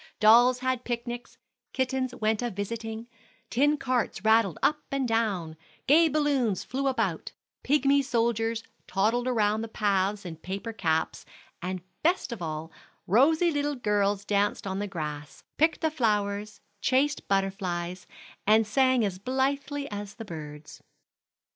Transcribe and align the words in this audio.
Dolls 0.19 0.61
had 0.61 0.83
picnics, 0.83 1.37
kittens 1.73 2.15
went 2.15 2.41
a 2.41 2.49
visiting, 2.49 3.07
tin 3.51 3.77
carts 3.77 4.25
rattled 4.25 4.57
up 4.63 4.81
and 4.89 5.07
down, 5.07 5.55
gay 5.85 6.07
balloons 6.07 6.63
flew 6.63 6.87
about, 6.87 7.33
pigmy 7.63 8.01
soldiers 8.01 8.63
toddled 8.87 9.27
round 9.27 9.63
the 9.63 9.67
paths 9.67 10.25
in 10.25 10.37
paper 10.37 10.73
caps, 10.73 11.23
and 11.61 11.83
best 12.01 12.31
of 12.31 12.41
all, 12.41 12.71
rosy 13.05 13.51
little 13.51 13.75
girls 13.75 14.25
danced 14.25 14.65
on 14.65 14.79
the 14.79 14.87
grass, 14.87 15.43
picked 15.57 15.81
the 15.81 15.91
flowers, 15.91 16.61
chased 16.81 17.27
butterflies, 17.27 18.07
and 18.47 18.65
sang 18.65 19.05
as 19.05 19.19
blithely 19.19 19.87
as 19.91 20.15
the 20.15 20.25
birds. 20.25 20.81